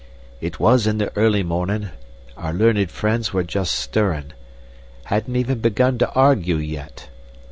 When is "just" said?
3.43-3.75